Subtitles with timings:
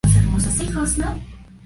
[0.07, 1.21] Es de uso exclusivamente peatonal.